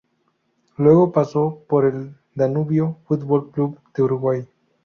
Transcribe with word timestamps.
Luego 0.77 1.11
pasó 1.11 1.61
por 1.69 1.85
el 1.85 2.15
Danubio 2.33 2.97
Fútbol 3.05 3.51
Club 3.51 3.77
de 3.95 4.01
Uruguay. 4.01 4.47